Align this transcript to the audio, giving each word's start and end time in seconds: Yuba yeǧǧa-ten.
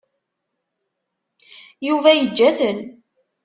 Yuba 1.87 2.09
yeǧǧa-ten. 2.13 2.79